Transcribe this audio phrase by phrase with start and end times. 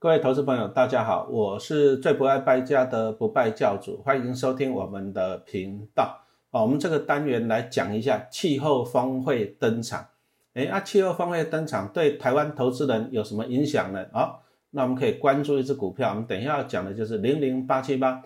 [0.00, 6.24] 各位投资朋友，大家好，我是最不爱败家的不败教主，欢迎收听我们的频道。
[6.50, 10.08] 啊，我们这个单元来讲一下气候峰会登场。
[10.54, 14.06] 哎，啊，气候峰会登场对台湾投资人有什么影响呢？
[14.10, 18.22] 好，那我们可以关注一只股票，我们等一下要讲的就是零零八七八。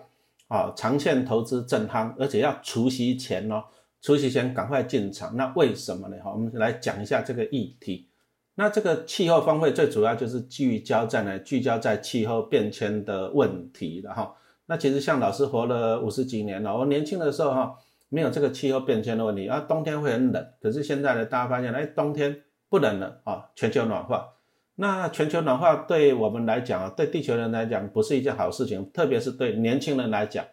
[0.47, 3.61] 啊，长线投资正夯，而且要除夕前哦，
[4.01, 5.35] 除夕前赶快进场。
[5.35, 6.15] 那为什么呢？
[6.23, 8.07] 哈，我们来讲一下这个议题。
[8.55, 14.33] 那这个气候峰会最主要就是聚焦在呢，聚焦在气候变迁的问题了哈。
[14.67, 17.75] 那其实像老师活了五十几年了，我年轻的时候哈，
[18.09, 20.47] 没有这个气候变迁的问题，啊，冬天会很冷。
[20.61, 24.29] 可是现在呢，大家发现，哎，冬天不冷了啊，全球暖化。
[24.75, 30.45] 那全球暖化对我们来讲啊，对地球人来讲不是一件好事情，特别是对年轻人来讲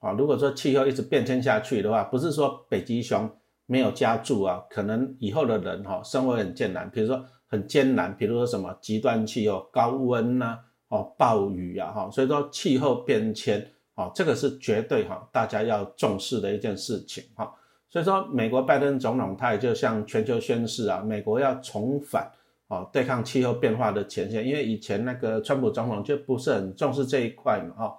[0.00, 0.12] 啊。
[0.12, 3.30] 如果说气候一直变迁下去的话，不是说北极熊
[3.66, 7.24] 没有家住啊，可能以后的人哈生活很艰难，比如说。
[7.46, 17.54] 很艰难，比如说什么极端气候、高温呐，哦，暴雨呀，哈，所以说气候变迁，哦，这个是绝对哈，大家要重视的一件事情，哈，
[17.88, 22.28] 所以说美国拜登总统他也就向全球宣示啊，美国要重返
[22.66, 27.98] 哦对抗气候变化的前线，因为以前那个川普总统就不是很重视这一块嘛，哈，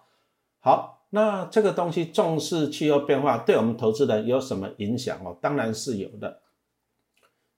[0.59, 5.38] 好，那这个东西重视气候变化对我们投资人有什么影响哦？
[5.41, 6.41] 当然是有的。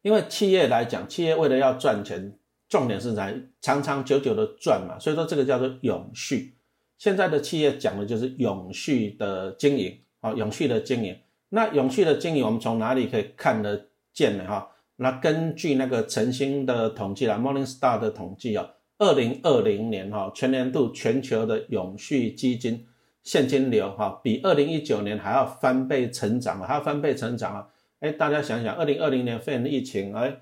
[0.04, 2.38] 因为企业来讲，企业为了要赚钱，
[2.70, 6.54] 重点是在长长久久的赚嘛，所以说这个叫做永续。
[7.00, 11.18] 现在的企业讲的就是永续的经营，啊，永续的经营。
[11.50, 14.46] 那永续的经营，我们从哪里可以看得见呢？
[14.46, 22.86] 哈，那根据那个晨星的统计啦，Morningstar 的统计哦，二零二零年哈全年度全球的永续基金
[23.28, 27.68] 现金流哈，比二零一九年还要翻倍成长啊还要翻倍成长啊。
[28.00, 30.38] 哎，大家想想，二零二零年肺炎疫情，哎，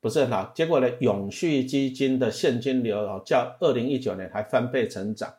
[0.00, 0.50] 不是很好。
[0.54, 5.30] 结果呢，永续基金的现金流哦，较二零一九年还翻倍成长。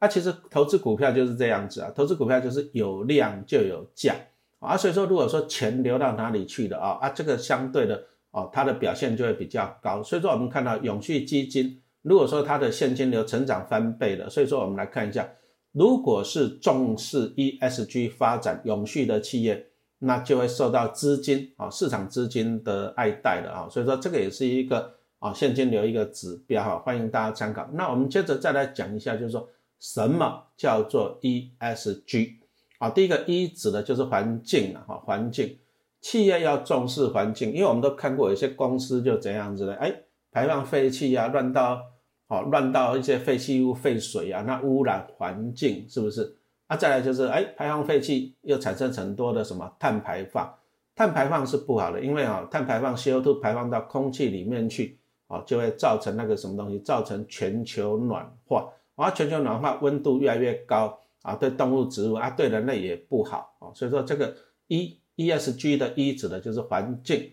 [0.00, 4.16] 啊，其实投资股票就是这样子啊，投资股票就是有量就有价
[4.58, 4.76] 啊。
[4.76, 8.02] 所以说，如果说钱流到哪里去了啊，啊，这个相对的
[8.32, 10.02] 哦，它的表现就会比较高。
[10.02, 15.28] 所以说，我们看到永续基金，如果说它的现金流成长翻倍了，所以说我们来看一下，
[15.72, 19.66] 如果是重视 ESG 发展永续的企业。
[20.00, 27.68] 那就会受到资金啊市场资金的爱戴的啊，所以说这个也是一个啊现金流一个指标哈，欢迎大家参考。
[27.72, 29.48] 那我们接着再来讲一下，就是说
[29.80, 32.34] 什么叫做 ESG
[32.78, 32.90] 啊？
[32.90, 35.58] 第一个 E 指的就是环境了哈，环境
[36.00, 39.92] 企业要重视环境，因为我们都看过有些公司就怎样子的，哎，
[40.30, 41.82] 排放废气啊，乱到
[42.28, 46.36] 哦乱到一些废弃物、废水啊，那污染环境是不是？
[46.66, 50.54] 啊，再来就是，哎，排放废气又产生很多的什么碳排放？
[50.94, 58.70] 碳排放是不好的，因为啊，碳排放 CO2 排放到空气里面去，啊，就会造成那个什么东西，造成全球暖化。
[58.96, 63.70] 啊，全球暖化，温度越来越高，啊，对动物、植物啊，对人类也不好啊。
[63.72, 64.34] 所以说，这个
[64.66, 67.30] E E S G 的 E 指的就是环境，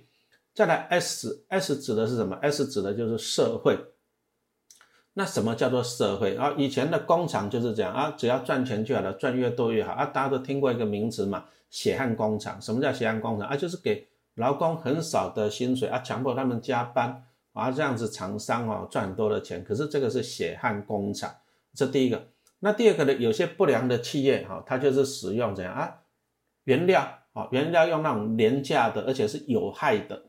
[0.54, 3.76] 再来 S S 指的是什么？S 指的就是社会。
[5.18, 6.54] 那什么叫做社会啊？
[6.58, 10.06] 以前的工厂就是这样啊，只要赚钱就好了，赚越多越好啊。
[10.06, 12.62] 大家都听过一个名词嘛，血汗工厂。
[12.62, 13.56] 什么叫血汗工厂啊？
[13.56, 17.24] 就是给劳工很少的薪水啊，强迫他们加班
[17.54, 19.64] 啊，这样子厂商哦赚很多的钱。
[19.64, 21.34] 可是这个是血汗工厂，
[21.74, 22.28] 这第一个。
[22.60, 23.14] 那第二个呢？
[23.14, 26.02] 有些不良的企业哈，它就是使用怎样啊？
[26.66, 30.24] 原料啊，原料用那种廉价的，而且是有害的。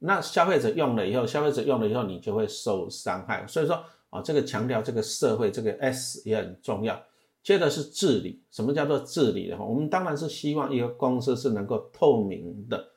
[0.00, 3.46] 那消费者用了以后，消费者用了以后，你就会受伤害。
[3.46, 3.84] 所以说。
[4.14, 7.02] 啊，这个强调这个社会，这个 S 也很重要。
[7.42, 12.92] 接着是治理，什么叫做治理的话，我们当然是希望一个公司是能够透明的，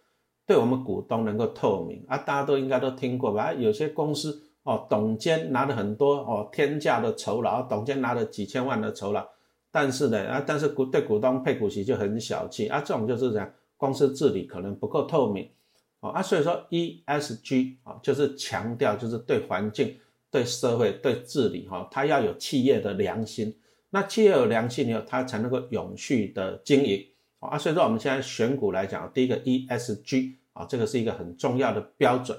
[0.45, 2.19] 对我们股东能够透明啊。
[2.19, 3.51] 大家都应该都听过吧？
[3.51, 9.27] 有些公司哦，董监拿了很多哦天价的酬劳，董监拿了几千万的酬劳，
[9.71, 12.79] 但是呢啊，但是股对股东配股息就很小气啊。
[12.79, 15.49] 这种就是讲公司治理可能不够透明
[15.99, 16.21] 哦啊。
[16.21, 19.97] 所以说 ESG 啊，就是强调就是对环境。
[20.29, 23.57] 对社会、对治理，哈，它要有企业的良心。
[23.89, 27.05] 那企业有良心以后，它才能够永续的经营
[27.39, 27.57] 啊。
[27.57, 32.37] 所以说，我们现在选股来讲，第一个 ESG 啊，这个是一个很重要的标准。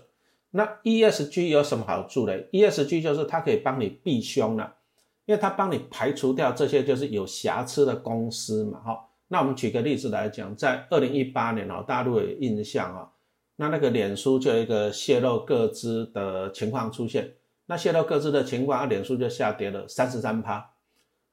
[0.50, 4.76] 那 ESG 有什么好处呢？ESG 就是它可以帮你避凶了，
[5.24, 9.08] 因为它帮你排除掉这些就是有瑕疵的公司嘛，哈。
[9.28, 13.10] 那我们举个例子来讲，在二零一八年哦，大家如果有印象啊，
[13.56, 17.34] 那那个脸书就有一个泄露各资的情况出现。
[17.70, 20.70] 那泄露各自的情况，啊，脸书就下跌了三十三趴，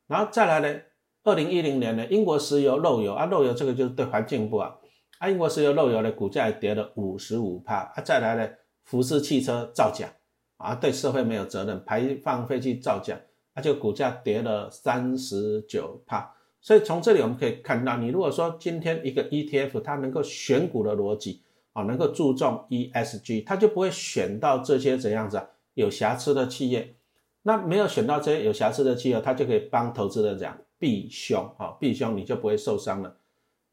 [0.06, 0.82] 然后再来呢，
[1.24, 4.82] 二零一零年呢，英国石油漏油啊，漏油这个就是对环境不好。
[5.18, 7.92] 啊，英国石油漏油呢，股价也跌了五十五趴。
[7.96, 8.50] 啊，再来呢，
[8.84, 10.10] 福斯汽车造假
[10.58, 13.18] 啊，对社会没有责任，排放废气造假，
[13.54, 16.30] 啊，就股价跌了三十九趴。
[16.60, 26.96] 所以从这里我们可以看到，你如果说今天一个 ETF 它能够选股的逻辑啊，能够注重 ESG，它就不会选到这些怎样子啊有瑕疵的企业。
[27.44, 33.18] 那没有选到这些有瑕疵的企业，他就可以帮投资人讲避凶啊，避凶你就不会受伤了。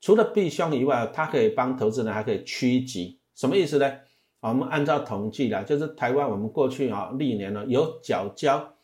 [0.03, 3.91] 除了避凶以外，它可以帮投资人还可以趋吉，什么意思呢？
[4.41, 8.75] 我们按照统计啦，就是台湾我们过去啊历年呢有缴交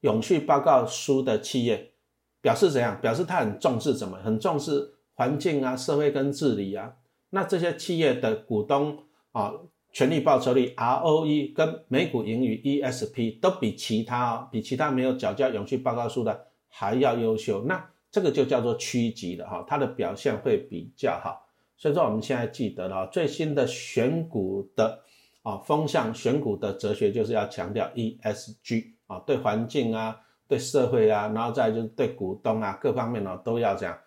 [0.00, 1.92] 永续报告书的企业。
[2.40, 3.00] 表示怎样？
[3.00, 4.16] 表示他很重视什么？
[4.18, 6.94] 很重视环境啊、社会跟治理啊。
[7.30, 9.02] 那这些企业的股东
[9.32, 9.52] 啊，
[9.92, 17.64] 权利报酬率 ROE 跟每股盈余 ESP 都比其他比其他没有缴交永续报告书的还要优秀。
[17.64, 21.46] 那这个就叫做区级的哈，它的表现会比较好。
[21.76, 25.00] 所以说我们现在记得了最新的选股的
[25.42, 30.20] 啊风向，选股的哲学就是要强调 ESG 啊，对环境啊。
[30.48, 33.98] 对社会啊，然后再就是对股东啊，各方面呢都要这样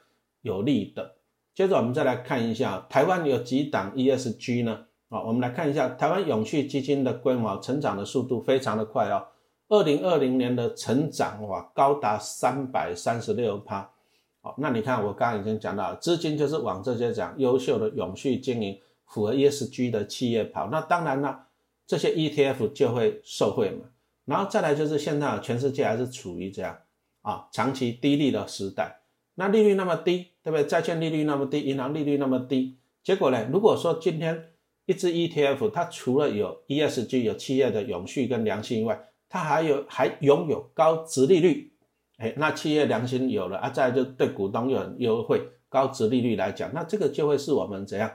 [0.41, 1.13] 有利的。
[1.53, 4.87] 接着我们再来看一下台湾有几档 ESG 呢？
[5.11, 9.27] 啊，我们来看一下台湾永续基金的规模成长的速度非常的快哦。
[9.67, 13.91] 二零二零年的成长哇高达三百三十六趴。
[14.39, 20.69] 好，那你看我刚刚已经讲到，资金就是往这些讲优秀的永续经营、符合 ESG 的企业跑。
[20.71, 21.47] 那当然了，
[21.85, 23.89] 这些 ETF 就会受惠嘛。
[24.23, 26.77] 然后再来就是现在全世界还是处于这样
[27.21, 29.01] 啊长期低利的时代，
[29.35, 30.65] 那利率那么低，对不对？
[30.65, 33.45] 债券利率那么低，银行利率那么低，结果呢？
[33.51, 34.50] 如果说今天
[34.85, 38.99] 一只 ETF 它除了有 ESG 有企业的永续跟良心以外，
[39.29, 41.71] 它还有还拥有高值利率，
[42.17, 48.11] 哎，那企业良心有了啊，再就对股东又很优惠，高值利率来讲，那这个就会是我们怎样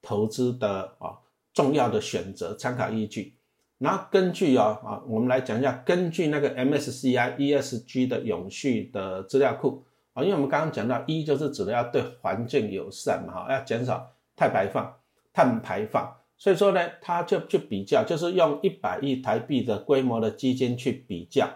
[0.00, 1.18] 投资的啊
[1.52, 3.34] 重要的选择参考依据。
[3.78, 14.94] 然后根据啊啊，我们来讲一下，根据那个 MSCI ESG 的永续的资料库啊，因为我们刚刚讲到一就是指的要对环境友善嘛哈，要减少碳排放，
[15.32, 21.48] 碳排放，所以说呢，它就去比较，就是用一百亿台币的规模的基金去比较，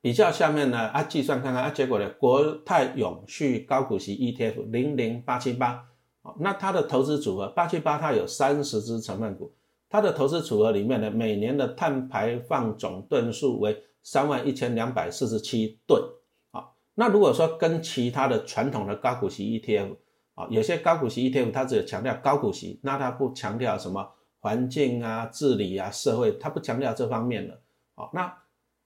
[0.00, 5.86] 比较下面呢啊计算看看啊，结果呢，国泰永续高股息 ETF 零零八七八
[6.22, 9.54] 啊，那它的投资组合八七八它有三十只成分股。
[9.90, 16.02] 它的投资组合里面呢，每年的碳排放总吨数为三万一千两百四十七吨。
[16.50, 19.94] 啊，那如果说跟其他的传统的高股息 ETF
[20.34, 27.60] 啊，有些高股息 ETF 它只有强调高股息，那它不强调什么环境啊、治理啊、社会，它不强调这方面的。
[27.94, 28.36] 好，那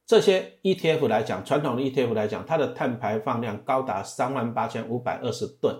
[0.06, 5.76] 这些 ETF 来讲，传统的 ETF 来讲，它的碳排放量高达三万八千五百二十吨，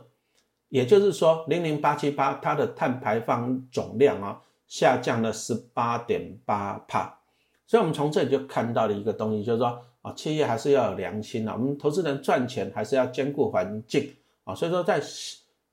[0.69, 4.43] 也就是说，零零八七八它的碳排放总量啊。
[4.67, 7.21] 下降了十八点八帕，
[7.67, 15.01] 所以我们从这里就看到了一个东西，就是说啊，企业还是要有良心啊，我们投资人赚钱还是要兼顾环境啊，所以说在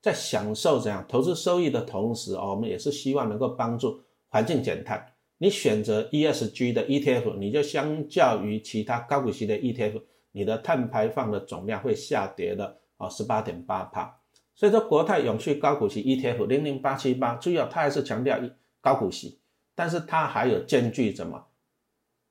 [0.05, 3.99] 在享受这样投资收益的同时啊，我们也是希望能够帮助
[4.29, 5.03] 环境减碳。
[5.39, 14.21] 你选择 ESG 的 ETF，你就相较于其他高股息的 ETF，你的碳排放的总量会下跌的啊十八点八帕。
[14.53, 18.39] 所以说国泰永续高股息 ETF 零零八七八，注意哦，它还是强调。
[18.79, 19.39] 高股息，
[19.73, 21.47] 但是它还有兼具什么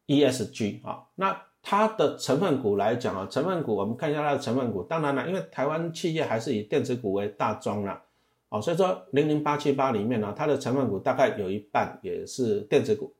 [0.07, 1.09] ESG 啊？
[1.17, 4.83] 那它的成分股来讲啊，成分股我们看一下它的成分股。
[4.83, 8.03] 当然了，因为台湾企业还是以电子股为大宗啦，
[8.51, 13.15] 哦，所以说零零八七八里面呢，它的成分股大概有一半也是电子股。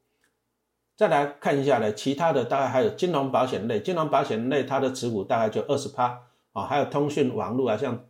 [0.95, 6.21] 再来看一下呢，其他的大概还有金融保险类，金融保险类它的持股大概就二十趴
[6.53, 8.05] 啊，还有通讯网络啊，像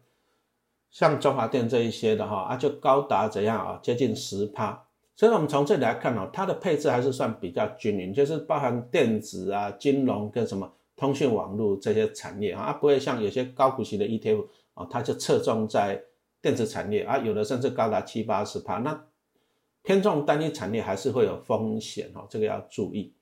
[0.91, 4.85] 像中华电这一些的哈啊，就高达怎样啊，接近十趴。
[5.17, 14.45] 所以，我们从这里来看哦，它的配置还是算比较均匀，就是包含电子啊、金融跟什么通讯网络这些产业啊，不会像有些高股息的 ETF
[14.75, 16.03] 啊，它就侧重在
[16.43, 19.05] 电子产业啊，有的甚至高达七八十趴，那
[19.85, 23.15] 偏重单一产业还是会有风险哦，这个要注意。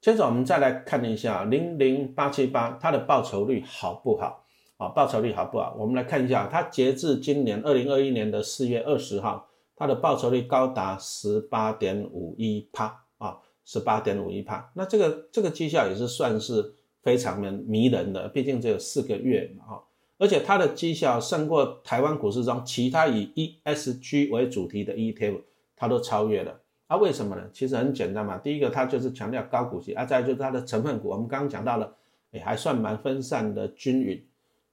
[0.00, 4.44] 接着，我们再来看一下零零八七八，它的报酬率好不好？
[4.76, 5.76] 啊，报酬率好不好？
[5.78, 9.46] 我们来看一下，它截至今年二零二一年的四月二十号。
[9.82, 14.70] 它的报酬率高达十八点五一帕啊，十八点五一帕。
[14.76, 16.72] 那这个这个绩效也是算是
[17.02, 19.84] 非常的迷人的，毕竟只有四个月嘛哈。
[20.18, 25.40] 而且它的绩效胜过台湾股市中其他以 ESG 为主题的 ETF，
[25.74, 26.60] 它都超越了。
[26.86, 27.42] 啊，为什么呢？
[27.52, 28.38] 其实很简单嘛。
[28.38, 31.92] 第一个，它就是强调高股息啊，再就是它的成分股，我们刚刚讲到了，
[32.30, 34.24] 也，还算蛮分散的均匀。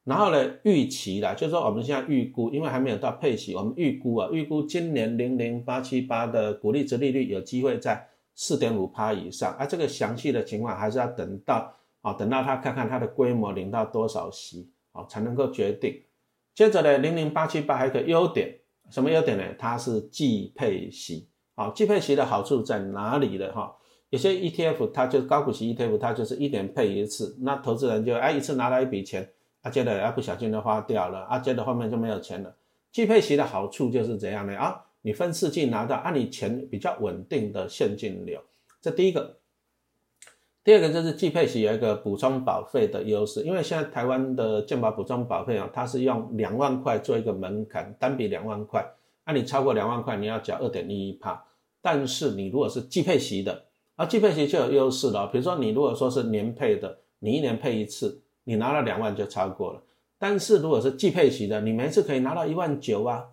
[0.10, 9.68] 然后呢，预期啦，就是说我们现在预估，因为还没有到配息，我们预估啊，预估今年零零八七八的股利值利率有机会在四点五趴以上啊。
[9.68, 16.01] 这个详细的情况还是要等到啊，等到他看看他的规模领到多少息，啊才能够决定。
[16.56, 18.51] 接着呢，零零八七八还有个优点，
[18.89, 19.44] 什么优点呢？
[19.60, 23.51] 它是季配息，好，季配息的好处在哪里呢？
[23.54, 23.75] 哈，
[24.10, 29.30] 有些 ETF 它就是高股息 ETF，它就是一年配一次，那投资人就哎一次拿到一笔钱，
[29.62, 32.56] 啊，接着啊不小心就花掉了，啊，接着后面就没有钱了。
[32.92, 34.58] 季配息的好处就是怎样呢？
[34.58, 38.42] 啊，你分四季拿到，啊，你钱比较稳定的现金流，
[38.82, 39.38] 这第一个。
[40.62, 48.86] 第二个就是季配息有一个补充保费的优势，因为现在台湾的健保补充保费啊，它是用两万块做一个门槛，单笔两万块，
[49.25, 51.44] 那你超过两万块，你要缴二点一一帕。
[51.82, 53.63] 但是你如果是季配息的，
[53.96, 55.28] 啊，季配息就有优势了。
[55.32, 59.84] 比如说你如果说是年配的，你一年配一次，你拿了两万就超过了。
[60.18, 63.27] 但是如果是季配息的，你每次可以拿到一万九啊，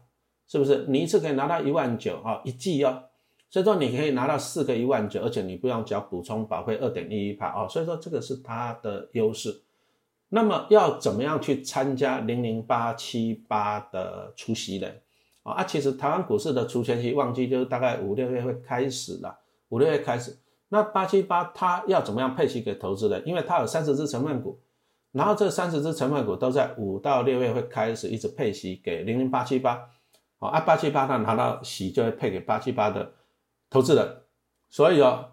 [0.47, 0.85] 是不是？
[0.89, 3.05] 你一次可以拿到一万九啊，一季哦。
[3.49, 9.63] 所以说你可以拿到四个一万九，而且你不用缴补充保费二点一一帕哦，所以说这个是它的优势。
[10.29, 14.87] 那么要怎么样去参加零零八七八的除息呢？
[15.45, 19.39] 啊，其实台湾股市的除权期旺季就是大概五六月会开始了，
[19.71, 20.37] 五六月开始。
[20.69, 23.23] 那八七八它要怎么样配息给投资人？
[23.25, 24.59] 因为它有三十只成分股，
[25.17, 29.89] 然后这三十只成分股都在五到六月会开始一直配息给零零八七八。
[30.39, 33.13] 好，啊八七八它拿到息就会配给八七八的。
[33.69, 34.23] 投资人，
[34.69, 35.31] 所以哦，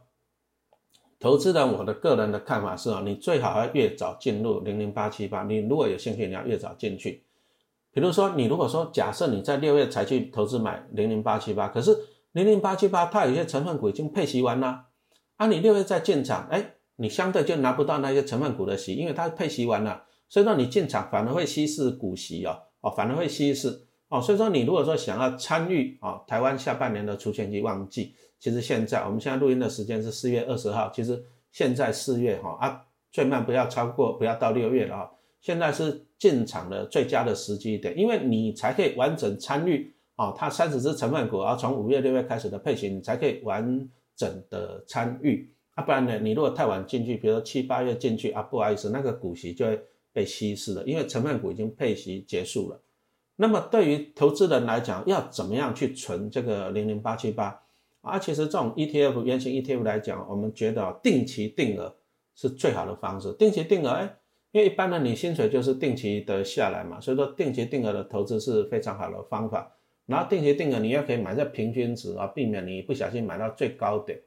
[1.20, 5.44] 投资人，我的个人的看法是哦，你最好要越早进入零零八七八。
[5.44, 7.24] 你如果有兴趣，你要越早进去。
[7.92, 11.96] 比如说，你如果说假设你在六月才去投资买零零八七八，可是
[12.32, 14.86] 零零八七八它有些成分股已经配息完了，
[15.36, 23.88] 啊，你六月再进场，哎，你相对就拿不到那些成分股的息，因为它配息完了，所以说你进场反而会稀释股息哦，哦，反而会稀释。
[24.10, 35.10] 哦，所以说你如果说想要参与啊，台湾下半年的除权期旺季，其实现在我们现在录音的时间是四月二十号，其实现在四月哈啊，最慢不要超过不要到六月了啊，
[35.42, 52.80] 现在是进场的最佳的时机点，因为你才可以完整参与啊，它三十只成分股啊，从五月六月开始的配型，你才可以完整的参与啊，不然呢，你如果太晚进去，比如说七八月进去啊，不好意思，那个股息就会被稀释了，因为成分股已经配息结束了。
[53.36, 57.60] 那么对于投资人来讲，要怎么样去存这个零零八七八
[58.02, 58.20] 啊？
[58.20, 61.96] 其实这种 ETF 原型 ETF 来讲，我们觉得定期定额
[62.36, 63.34] 是最好的方式。
[63.34, 64.18] 定期定额，哎，
[64.52, 69.76] 因为一般的你薪水就是定期的下来嘛，所以说定期定额的投资是非常好的方法。
[70.06, 74.22] 然后定期定额你也可以买在平均值啊，避免你不小心买到最高点。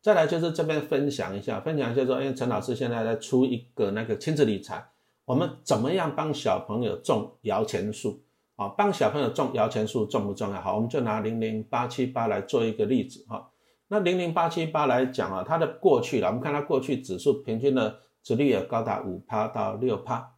[0.00, 4.84] 再来就是这边分享一下，分享就是说，因为陈老师现在在出一个那个亲子理财，
[5.24, 8.22] 我们怎么样帮小朋友种摇钱树？
[8.56, 10.60] 啊，帮小朋友种摇钱树重不重要？
[10.60, 13.50] 好，我们就拿零零八七八来做一个例子哈。
[13.86, 20.34] 那零零八七八来讲啊，它的过去了，我们看它过去指数平均的值率也高达五趴到六趴。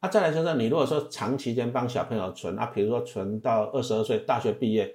[0.00, 4.90] 那再来就是你如果说长期间帮小朋友存啊，比如说存到二十二岁大学毕业，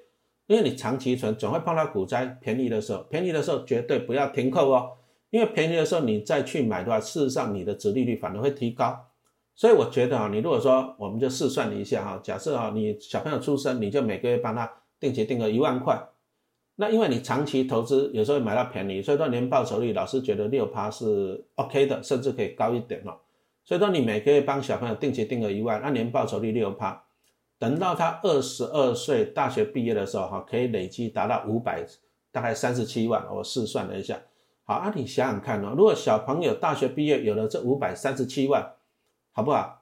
[0.54, 4.92] 因为你长期存总会碰到股灾便宜的时候，便宜的时候绝对不要停扣哦，
[5.32, 9.08] 因为便宜的时候你再去买的话，事实上你的值利率反而会提高。
[9.56, 16.00] 所以我觉得啊，你如果说我们就试算一下哈，假设啊，你小朋友出生，你就每个月帮他定期定个一万块，
[16.76, 23.18] 那因为你长期投资有时候买到便宜，所以说年报酬率老师觉得六趴是 OK 的，甚至可以高一点哦。
[23.66, 27.03] 所以说你每个月帮小朋友定期定个一万，那年报酬率六趴，
[27.64, 31.86] 等到他二十二岁大学毕业的时候哈，可以累积达到五百，
[32.30, 33.26] 大概三十七万。
[33.34, 34.20] 我试算了一下，
[34.66, 38.74] 好，那你想想看哦，如果小朋友大学毕业有了这五百三十七万。
[39.36, 39.82] 好不好？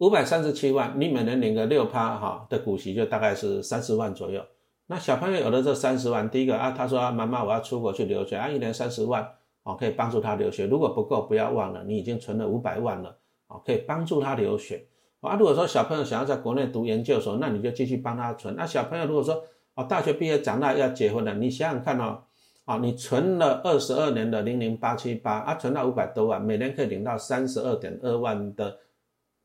[0.00, 4.44] 五百三十七万，你每年领个六趴哈的股息，就大概是三十万左右。
[4.86, 9.26] 那小朋友有了这三十万，第一个啊，他说，妈妈我要出国去留学啊，一年三十万
[9.62, 10.66] 哦，可以帮助他留学。
[10.66, 14.86] 如果不够，不要忘了，你已经存了五百万了哦，可以帮助他留学
[15.20, 15.36] 啊。
[15.36, 18.54] 如果说小朋友想要在国内读研究所，那你就继续帮他存。
[18.56, 19.44] 那小朋友如果说
[19.74, 22.22] 哦，大学毕业长大要结婚了，你想想看哦。
[22.64, 28.76] 啊，你存了二十二年的零零八七八啊，存到五百多万，每年可以领到三十二点二万的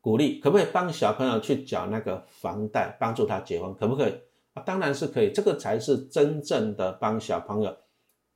[0.02, 3.74] 股利，可不可以帮小朋友去缴那个房贷，帮助他结婚？
[3.76, 4.12] 可不可以？
[4.52, 7.74] 啊，当然是可以，这个才是真正的帮小朋友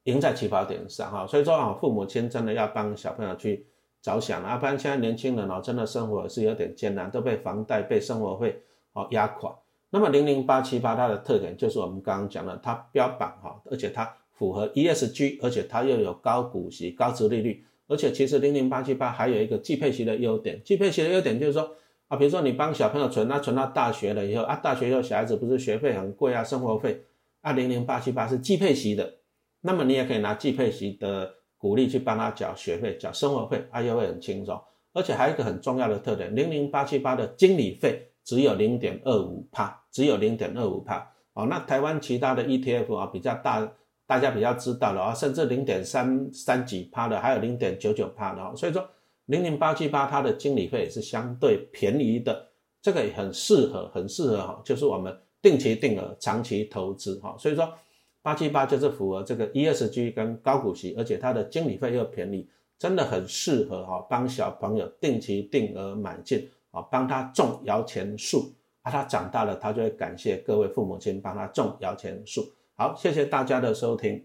[0.04, 1.26] 赢在起跑点上哈。
[1.26, 3.66] 所以说啊，父母亲真的要帮小朋友去
[4.08, 8.62] 着想啊，不然现在年轻人哦，真的生活是有点艰难，都被房贷、被生活费
[8.92, 9.54] 哦压垮。
[9.90, 14.10] 那么零零八七八它的特点就是我们刚刚讲的，它标榜哈，而且它。
[14.38, 20.62] 符合 ESG，而且它又有高股息、高值利率，而且其实零零八七八还有一个季配息的优点。
[20.64, 21.74] 季配息的优点就是说
[22.06, 27.02] 啊，比如说你帮小朋友存，那存到大学了以后啊，大学以后小孩子不是学费很贵啊，生活费
[27.40, 29.14] 啊，零零八七八是季配息的，
[29.62, 34.58] 那么你也可以拿季配息的鼓励去帮他缴学费、缴生活费，啊又会很轻松。
[34.94, 41.12] 而且还有一个很重要的特点，零零八七八的经理费只有零点二五帕，只有零点二五帕。
[41.34, 43.70] 哦，那台湾其他的 ETF 啊比较大，
[44.06, 48.52] 大家比较知道的啊，甚至零点三三几帕的，还有零点九九帕的哦。
[48.56, 48.88] 所以说
[49.26, 52.48] 零零八七八它的经理费也是相对便宜的，
[52.80, 57.36] 这个也很适合，很适合哈，就是我们定期定额长期投资哈。
[57.38, 57.72] 所以说
[58.28, 62.46] 八七八就是符合这个 ESG 跟高股息，而且它的经理费又便宜。
[62.78, 72.46] 真的很适合哈，帮小朋友定期定额买进啊，帮他种摇钱树啊，他长大了他就会感谢各位父母亲帮他种摇钱树。
[72.74, 74.22] 好，谢谢大家的收听。